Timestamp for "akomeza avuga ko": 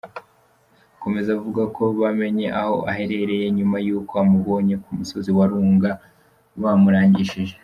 0.95-1.83